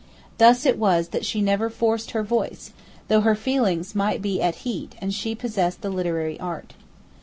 [0.39, 2.73] Thus it was that she never forced her voice,
[3.07, 6.73] though her feelings might be at heat and she possessed the literary art.